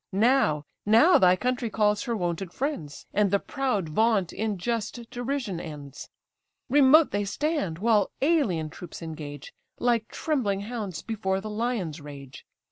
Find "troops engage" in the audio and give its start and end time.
8.71-9.53